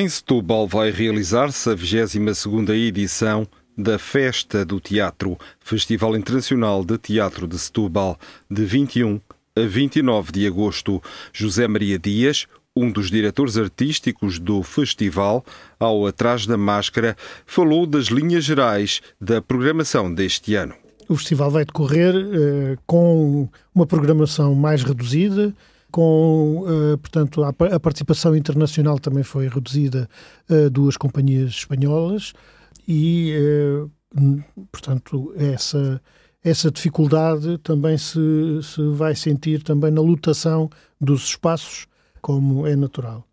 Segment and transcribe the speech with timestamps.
[0.00, 3.46] Em Setúbal vai realizar-se a 22ª edição
[3.76, 8.18] da Festa do Teatro, Festival Internacional de Teatro de Setúbal,
[8.50, 9.20] de 21
[9.54, 11.02] a 29 de agosto.
[11.34, 15.44] José Maria Dias, um dos diretores artísticos do festival,
[15.78, 20.72] ao Atrás da Máscara, falou das linhas gerais da programação deste ano.
[21.10, 25.54] O festival vai decorrer uh, com uma programação mais reduzida,
[25.90, 30.08] com, uh, portanto, a, a, participação internacional também foi reduzida
[30.48, 32.32] a uh, duas companhias espanholas
[32.86, 33.34] e,
[33.76, 33.90] uh,
[34.70, 36.00] portanto, essa,
[36.42, 38.18] essa dificuldade também se,
[38.62, 41.86] se vai sentir também na lotação dos espaços,
[42.20, 43.26] como é natural.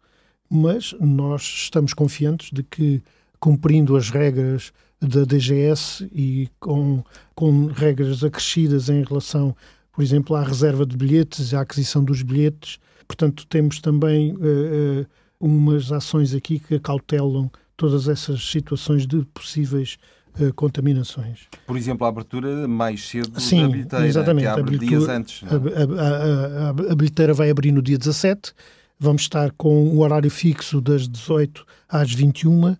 [0.50, 3.02] Mas nós estamos confiantes de que,
[3.40, 7.04] cumprindo as regras da DGS e com,
[7.36, 9.56] com regras acrescidas em relação
[9.98, 12.78] por exemplo, à reserva de bilhetes, à aquisição dos bilhetes.
[13.08, 15.08] Portanto, temos também uh,
[15.40, 19.98] umas ações aqui que cautelam todas essas situações de possíveis
[20.40, 21.48] uh, contaminações.
[21.66, 25.44] Por exemplo, a abertura mais cedo Sim, da bilheteira, exatamente, que abre dias antes.
[25.46, 28.54] A, a, a, a, bilheteira vai abrir no dia 17,
[29.00, 32.78] vamos estar com um horário fixo das 18 às 21 uh,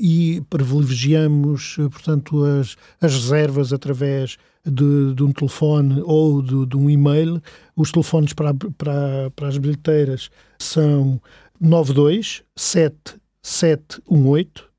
[0.00, 6.88] e privilegiamos, portanto, as, as reservas através de, de um telefone ou de, de, um
[6.88, 7.42] e-mail.
[7.76, 11.20] Os telefones para, para, para as bilheteiras são
[11.60, 14.70] 92 7718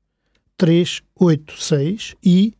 [0.56, 2.54] 386 e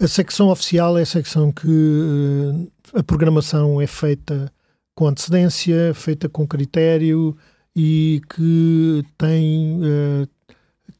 [0.00, 4.52] a secção oficial é a secção que uh, a programação é feita
[4.96, 7.36] com antecedência, feita com critério
[7.74, 9.80] e que tem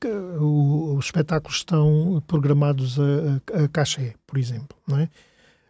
[0.06, 4.76] os espetáculos estão programados a, a, cachê, por exemplo.
[4.86, 5.08] Não é?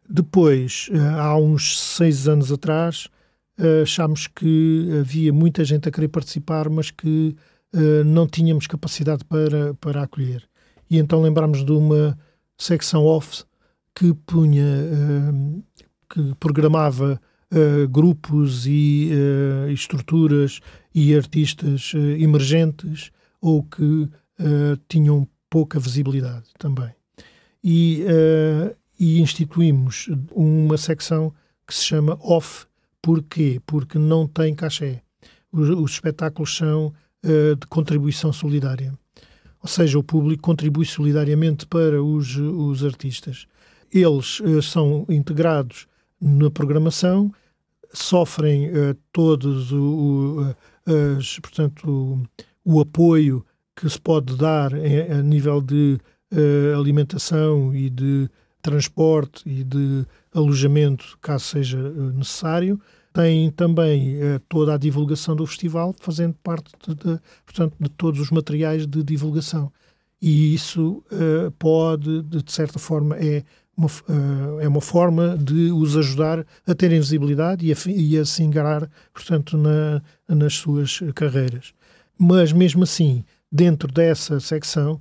[0.08, 3.08] Depois, eh, há uns seis anos atrás,
[3.58, 7.34] eh, achámos que havia muita gente a querer participar, mas que
[7.72, 10.46] eh, não tínhamos capacidade para, para acolher.
[10.90, 12.18] E então lembramos de uma
[12.58, 13.44] secção off
[13.94, 14.64] que punha,
[16.10, 17.20] que programava
[17.90, 19.10] grupos e
[19.72, 20.60] estruturas
[20.94, 24.08] e artistas emergentes ou que
[24.40, 26.90] uh, tinham pouca visibilidade também.
[27.62, 31.32] E, uh, e instituímos uma secção
[31.66, 32.66] que se chama Off.
[33.00, 33.60] Porquê?
[33.66, 35.00] Porque não tem cachê.
[35.52, 36.92] Os, os espetáculos são
[37.24, 38.92] uh, de contribuição solidária.
[39.60, 43.46] Ou seja, o público contribui solidariamente para os, os artistas.
[43.90, 45.86] Eles são integrados
[46.20, 47.32] na programação,
[47.90, 48.68] sofrem
[49.10, 50.56] todos o, o
[51.16, 53.44] as, portanto, o, o apoio
[53.76, 55.98] que se pode dar a nível de
[56.32, 58.28] uh, alimentação e de
[58.62, 62.80] transporte e de alojamento, caso seja eh, necessário,
[63.12, 68.20] tem também uh, toda a divulgação do festival, fazendo parte, de, de, portanto, de todos
[68.20, 69.70] os materiais de divulgação.
[70.20, 71.04] E isso
[71.58, 73.44] pode, de, certa forma, é
[73.76, 73.88] uma,
[74.62, 78.90] é uma forma de os ajudar a terem visibilidade e a, e a se ingrar,
[79.12, 81.74] portanto, na, nas suas carreiras.
[82.18, 83.22] Mas, mesmo assim,
[83.54, 85.00] dentro dessa secção,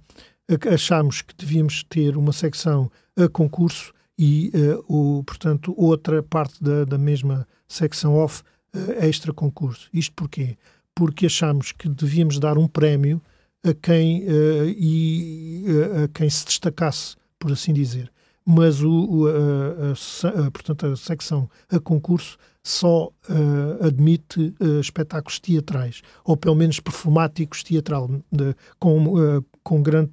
[0.71, 6.85] achámos que devíamos ter uma secção a concurso e, uh, o, portanto, outra parte da,
[6.85, 8.43] da mesma secção off
[8.75, 9.89] uh, extra concurso.
[9.91, 10.55] Isto porquê?
[10.93, 13.19] Porque achamos que devíamos dar um prémio
[13.65, 15.65] a quem, uh, e,
[16.03, 18.11] a quem se destacasse, por assim dizer.
[18.45, 25.39] Mas o, o a, a, portanto, a secção a concurso só uh, admite uh, espetáculos
[25.39, 30.11] teatrais, ou pelo menos performáticos teatral, de, com, uh, com grande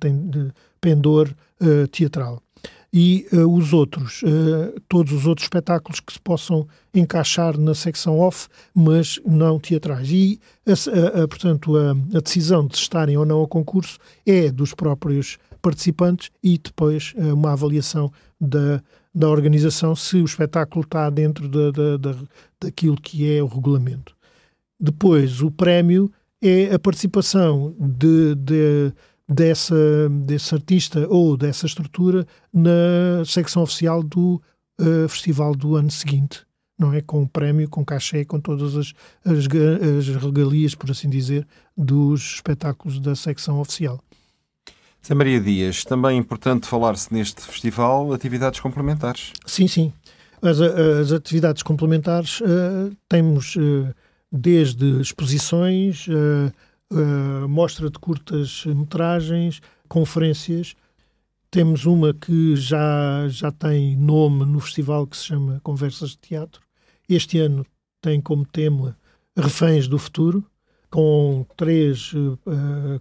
[0.80, 1.32] pendor
[1.92, 2.42] teatral
[2.92, 4.22] e os outros,
[4.88, 10.10] todos os outros espetáculos que se possam encaixar na secção off, mas não teatrais.
[10.10, 14.74] E, a, a, portanto, a, a, decisão de estarem ou não a concurso é dos
[14.74, 18.82] próprios participantes e depois uh, uma avaliação da,
[19.14, 22.16] da organização se o espetáculo está dentro da, da, da,
[22.60, 24.14] daquilo que é o regulamento.
[24.78, 26.10] Depois, o prémio
[26.42, 28.92] é a participação de, de
[29.28, 34.42] dessa, desse artista ou dessa estrutura na secção oficial do
[34.80, 36.44] uh, festival do ano seguinte,
[36.76, 37.00] não é?
[37.00, 38.92] Com o prémio, com cachê, com todas as,
[39.24, 39.46] as,
[39.98, 41.46] as regalias, por assim dizer,
[41.76, 44.00] dos espetáculos da secção oficial.
[45.06, 49.32] Zé Maria Dias, também é importante falar-se neste festival atividades complementares.
[49.46, 49.92] Sim, sim.
[50.42, 53.94] As, as atividades complementares uh, temos uh,
[54.30, 60.74] desde exposições, uh, mostra de curtas metragens, conferências.
[61.50, 66.62] Temos uma que já, já tem nome no festival que se chama Conversas de Teatro.
[67.08, 67.66] Este ano
[68.00, 68.96] tem como tema
[69.36, 70.44] Reféns do Futuro,
[70.90, 72.12] com três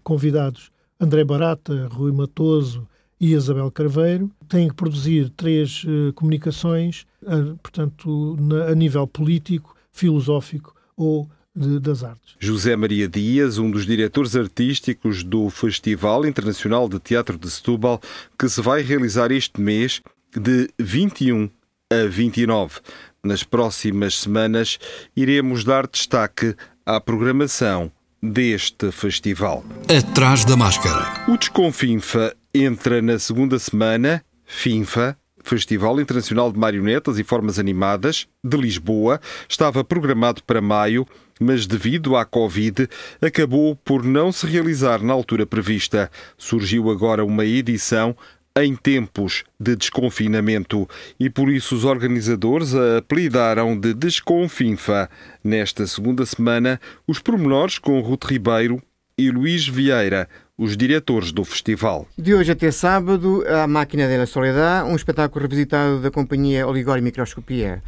[0.03, 2.87] convidados: André Barata, Rui Matoso
[3.19, 4.29] e Isabel Carveiro.
[4.47, 11.79] Tem que produzir três uh, comunicações, uh, portanto, na, a nível político, filosófico ou de,
[11.79, 12.35] das artes.
[12.39, 18.01] José Maria Dias, um dos diretores artísticos do Festival Internacional de Teatro de Setúbal,
[18.37, 20.01] que se vai realizar este mês
[20.35, 21.49] de 21
[21.91, 22.79] a 29.
[23.23, 24.77] Nas próximas semanas
[25.15, 26.55] iremos dar destaque
[26.85, 29.63] à programação deste festival.
[29.87, 31.25] Atrás da máscara.
[31.27, 34.23] O Desconfinfa entra na segunda semana.
[34.45, 41.05] FINFA, Festival Internacional de Marionetas e Formas Animadas de Lisboa, estava programado para maio
[41.39, 42.87] mas devido à Covid
[43.21, 46.11] acabou por não se realizar na altura prevista.
[46.37, 48.15] Surgiu agora uma edição
[48.63, 50.87] em tempos de desconfinamento
[51.19, 55.09] e por isso os organizadores a apelidaram de Desconfinfa.
[55.43, 58.81] Nesta segunda semana, os pormenores com Ruth Ribeiro
[59.17, 62.07] e Luís Vieira, os diretores do festival.
[62.17, 67.01] De hoje até sábado, a Máquina da Soledad, um espetáculo revisitado da companhia Oligor e
[67.01, 67.81] Microscopia.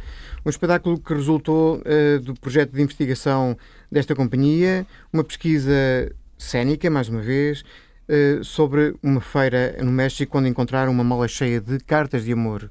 [0.44, 3.56] Um espetáculo que resultou uh, do projeto de investigação
[3.90, 5.72] desta companhia, uma pesquisa
[6.36, 7.62] cénica, mais uma vez,
[8.42, 12.70] sobre uma feira no México onde encontraram uma mala cheia de cartas de amor.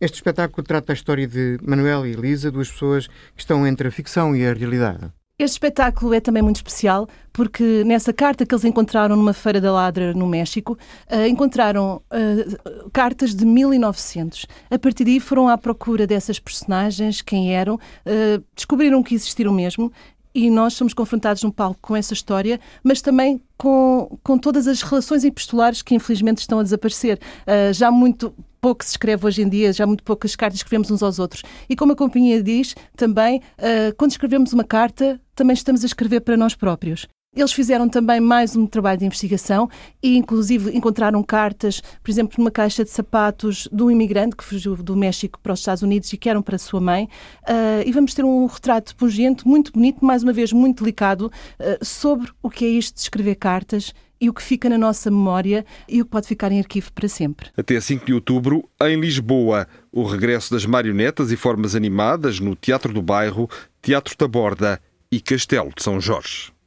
[0.00, 3.90] Este espetáculo trata a história de Manuel e Elisa, duas pessoas que estão entre a
[3.90, 5.10] ficção e a realidade.
[5.40, 9.70] Este espetáculo é também muito especial porque nessa carta que eles encontraram numa feira da
[9.70, 10.76] Ladra no México,
[11.08, 14.46] uh, encontraram uh, cartas de 1900.
[14.68, 19.92] A partir daí foram à procura dessas personagens, quem eram, uh, descobriram que existiram mesmo
[20.38, 24.82] e nós somos confrontados num palco com essa história, mas também com, com todas as
[24.82, 27.18] relações epistolares que infelizmente estão a desaparecer.
[27.42, 31.02] Uh, já muito pouco se escreve hoje em dia, já muito poucas cartas escrevemos uns
[31.02, 31.42] aos outros.
[31.68, 36.20] E como a companhia diz, também, uh, quando escrevemos uma carta, também estamos a escrever
[36.20, 37.08] para nós próprios.
[37.36, 39.70] Eles fizeram também mais um trabalho de investigação
[40.02, 44.74] e, inclusive, encontraram cartas, por exemplo, numa caixa de sapatos de um imigrante que fugiu
[44.76, 47.04] do México para os Estados Unidos e que eram para a sua mãe.
[47.44, 51.30] Uh, e vamos ter um retrato pungente, muito bonito, mais uma vez muito delicado,
[51.60, 55.08] uh, sobre o que é isto de escrever cartas e o que fica na nossa
[55.08, 57.50] memória e o que pode ficar em arquivo para sempre.
[57.56, 62.92] Até 5 de outubro, em Lisboa, o regresso das marionetas e formas animadas no Teatro
[62.92, 63.48] do Bairro,
[63.80, 64.80] Teatro da Borda
[65.12, 66.57] e Castelo de São Jorge.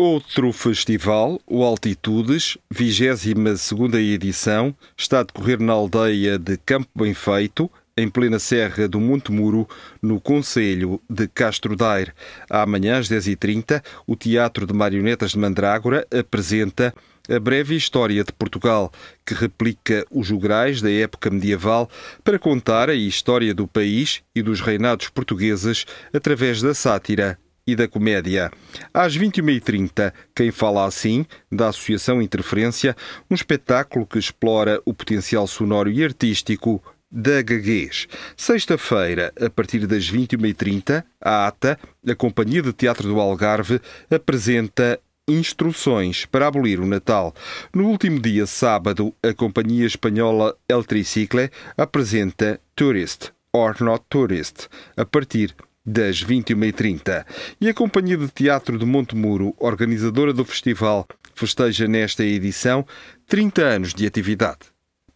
[0.00, 7.70] Outro festival, o Altitudes, 22ª edição, está a decorrer na aldeia de Campo Bem Feito,
[7.94, 9.68] em plena Serra do Monte Muro,
[10.00, 12.14] no Conselho de Castro Daire.
[12.48, 16.94] Amanhã, às 10h30, o Teatro de Marionetas de Mandrágora apresenta
[17.28, 18.90] a breve história de Portugal,
[19.26, 21.90] que replica os jograis da época medieval
[22.24, 25.84] para contar a história do país e dos reinados portugueses
[26.14, 28.50] através da sátira e da comédia.
[28.92, 32.96] Às 21h30, quem fala assim, da Associação Interferência,
[33.30, 38.08] um espetáculo que explora o potencial sonoro e artístico da Gaguez.
[38.36, 41.78] Sexta-feira, a partir das 21h30, a ATA,
[42.08, 47.34] a Companhia de Teatro do Algarve, apresenta instruções para abolir o Natal.
[47.72, 55.04] No último dia, sábado, a companhia espanhola El Tricicle apresenta Tourist or Not Tourist, a
[55.04, 57.24] partir das 21h30.
[57.60, 62.86] E a Companhia de Teatro de Montemuro, organizadora do festival, festeja nesta edição
[63.26, 64.60] 30 anos de atividade.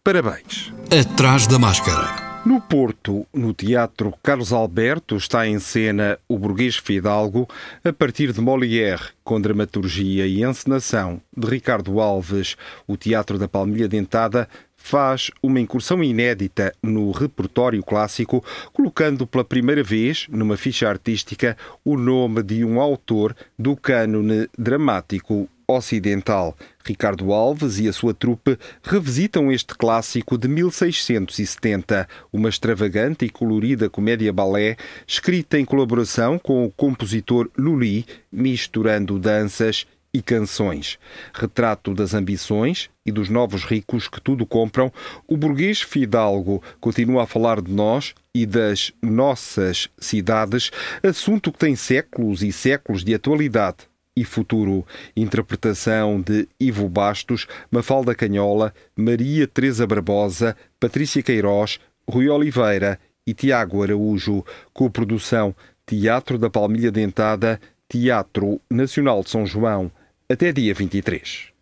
[0.03, 0.71] Parabéns!
[0.91, 2.27] Atrás da máscara.
[2.47, 7.45] No Porto, no Teatro Carlos Alberto, está em cena o burguês Fidalgo,
[7.83, 12.55] a partir de Molière, com dramaturgia e encenação de Ricardo Alves.
[12.87, 14.47] O Teatro da Palmilha Dentada
[14.87, 18.41] faz uma incursão inédita no repertório clássico,
[18.71, 25.49] colocando pela primeira vez, numa ficha artística, o nome de um autor do cânone dramático
[25.67, 26.55] ocidental.
[26.85, 33.89] Ricardo Alves e a sua trupe revisitam este clássico de 1670, uma extravagante e colorida
[33.89, 40.97] comédia-balé escrita em colaboração com o compositor Lully, misturando danças e canções.
[41.33, 44.91] Retrato das ambições e dos novos ricos que tudo compram,
[45.27, 50.71] o burguês Fidalgo continua a falar de nós e das nossas cidades,
[51.03, 54.85] assunto que tem séculos e séculos de atualidade e futuro.
[55.15, 63.83] Interpretação de Ivo Bastos, Mafalda Canhola, Maria Teresa Barbosa, Patrícia Queiroz, Rui Oliveira e Tiago
[63.83, 64.43] Araújo.
[64.73, 69.89] Co-produção Teatro da Palmilha Dentada, Teatro Nacional de São João,
[70.29, 71.53] até dia 23.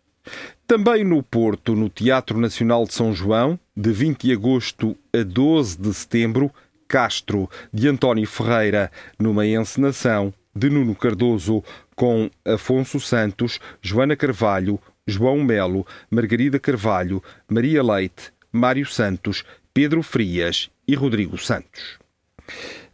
[0.66, 5.78] Também no Porto, no Teatro Nacional de São João, de 20 de agosto a 12
[5.78, 6.52] de setembro,
[6.88, 11.62] Castro, de António Ferreira, numa encenação de Nuno Cardoso,
[11.94, 20.70] com Afonso Santos, Joana Carvalho, João Melo, Margarida Carvalho, Maria Leite, Mário Santos, Pedro Frias
[20.88, 22.00] e Rodrigo Santos.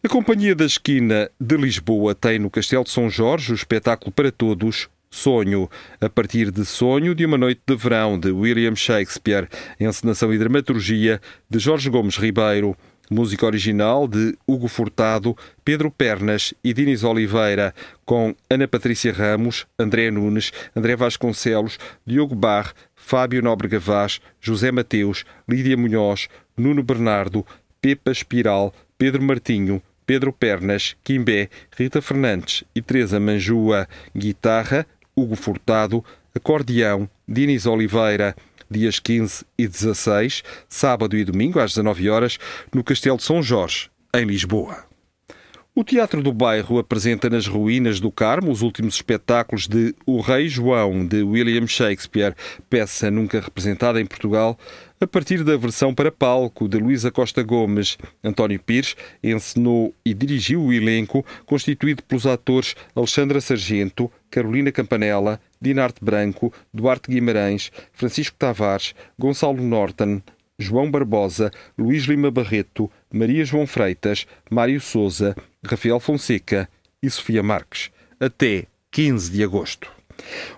[0.05, 4.33] A Companhia da Esquina de Lisboa tem no Castelo de São Jorge o espetáculo para
[4.33, 10.35] todos Sonho, a partir de Sonho de uma Noite de Verão, de William Shakespeare, encenação
[10.35, 12.77] e dramaturgia de Jorge Gomes Ribeiro.
[13.09, 17.73] Música original de Hugo Furtado, Pedro Pernas e Dinis Oliveira,
[18.05, 25.25] com Ana Patrícia Ramos, André Nunes, André Vasconcelos, Diogo Barre, Fábio Nóbrega Vaz, José Mateus,
[25.49, 27.47] Lídia Munhoz, Nuno Bernardo,
[27.81, 33.89] Pepa Espiral, Pedro Martinho, Pedro Pernas, Quimbé, Rita Fernandes e Teresa Manjua.
[34.17, 36.05] Guitarra, Hugo Furtado,
[36.35, 38.35] acordeão, Dinis Oliveira,
[38.71, 42.39] dias 15 e 16, sábado e domingo, às 19 horas,
[42.75, 44.93] no Castelo de São Jorge, em Lisboa.
[45.75, 50.47] O Teatro do Bairro apresenta nas ruínas do Carmo os últimos espetáculos de O Rei
[50.47, 52.35] João, de William Shakespeare,
[52.69, 54.59] peça nunca representada em Portugal,
[55.03, 57.99] a partir da versão para palco de Luísa Costa Gomes.
[58.23, 66.05] António Pires encenou e dirigiu o elenco, constituído pelos atores Alexandra Sargento, Carolina Campanella, Dinarte
[66.05, 70.23] Branco, Duarte Guimarães, Francisco Tavares, Gonçalo Norton,
[70.57, 75.35] João Barbosa, Luís Lima Barreto, Maria João Freitas, Mário Souza,
[75.67, 76.69] Rafael Fonseca
[77.03, 77.91] e Sofia Marques,
[78.21, 79.91] até 15 de agosto.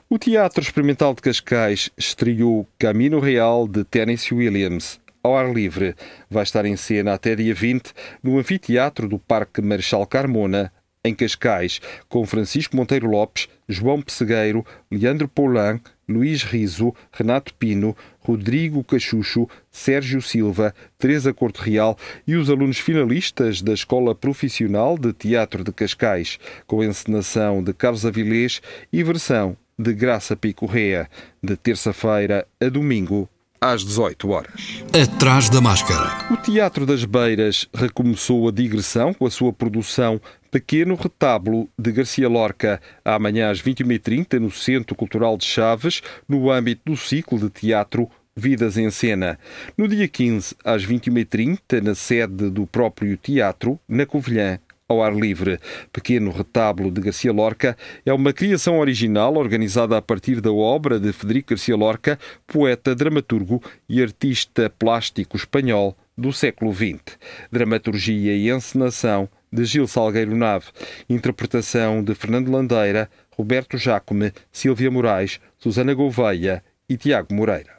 [0.08, 5.94] O Teatro Experimental de Cascais estreou Camino Real de Tennessee Williams ao ar livre.
[6.28, 7.92] Vai estar em cena até dia 20
[8.22, 10.70] no Anfiteatro do Parque Marechal Carmona,
[11.04, 18.84] em Cascais, com Francisco Monteiro Lopes, João Pessegueiro, Leandro Poulain, Luís Riso, Renato Pino, Rodrigo
[18.84, 21.96] Cachucho, Sérgio Silva, Teresa Corte Real
[22.26, 28.06] e os alunos finalistas da Escola Profissional de Teatro de Cascais, com encenação de Carlos
[28.06, 28.60] Avilés
[28.92, 31.08] e versão de Graça Picorrea,
[31.42, 33.28] de terça-feira a domingo,
[33.60, 34.84] às 18 horas.
[34.92, 36.32] Atrás da máscara.
[36.32, 40.20] O Teatro das Beiras recomeçou a digressão com a sua produção
[40.50, 46.82] Pequeno Retábulo de Garcia Lorca, amanhã às 21h30 no Centro Cultural de Chaves, no âmbito
[46.92, 49.38] do ciclo de teatro Vidas em Cena.
[49.78, 54.58] No dia 15, às 21h30, na sede do próprio teatro, na Covilhã,
[54.88, 55.58] ao ar livre.
[55.92, 61.12] Pequeno Retábulo de Garcia Lorca é uma criação original organizada a partir da obra de
[61.12, 67.18] Federico Garcia Lorca, poeta, dramaturgo e artista plástico espanhol do século XX.
[67.50, 70.66] Dramaturgia e encenação de Gil Salgueiro Nave,
[71.08, 77.74] interpretação de Fernando Landeira, Roberto Jacome, Silvia Moraes, Susana Gouveia e Tiago Moreira.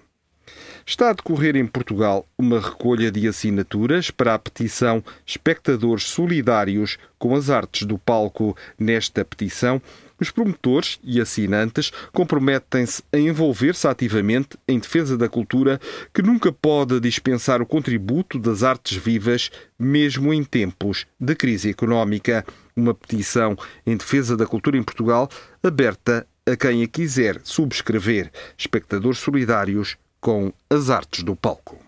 [0.87, 7.35] Está a decorrer em Portugal uma recolha de assinaturas para a petição Espectadores Solidários com
[7.35, 8.55] as Artes do Palco.
[8.79, 9.81] Nesta petição,
[10.25, 15.79] os promotores e assinantes comprometem-se a envolver-se ativamente em defesa da cultura,
[16.13, 22.45] que nunca pode dispensar o contributo das artes vivas, mesmo em tempos de crise económica.
[22.75, 23.57] Uma petição
[23.87, 25.29] em defesa da cultura em Portugal,
[25.63, 28.33] aberta a quem a quiser subscrever.
[28.57, 31.79] Espectadores solidários com as artes do palco.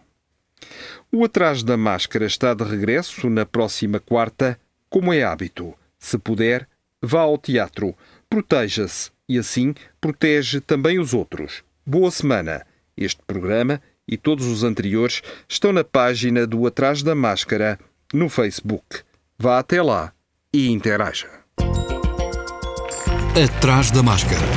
[1.11, 4.59] O Atrás da Máscara está de regresso na próxima quarta,
[4.90, 5.75] como é hábito.
[5.99, 6.68] Se puder,
[7.03, 7.94] vá ao teatro
[8.29, 11.62] proteja-se e assim protege também os outros.
[11.85, 12.67] Boa semana.
[12.97, 17.79] Este programa e todos os anteriores estão na página do Atrás da Máscara
[18.12, 19.01] no Facebook.
[19.39, 20.12] Vá até lá
[20.53, 21.29] e interaja.
[23.37, 24.56] Atrás da Máscara.